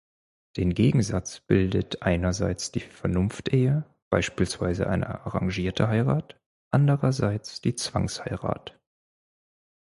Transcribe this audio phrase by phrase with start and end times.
[0.57, 8.79] Den Gegensatz bildet einerseits die Vernunftehe, beispielsweise eine arrangierte Heirat, andererseits die Zwangsheirat.